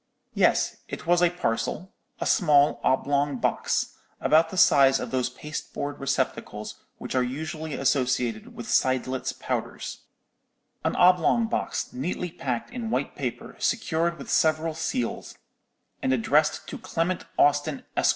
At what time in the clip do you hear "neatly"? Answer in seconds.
11.93-12.31